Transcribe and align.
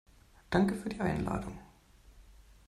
Danke 0.49 0.73
für 0.73 0.89
die 0.89 0.99
Einladung. 0.99 1.59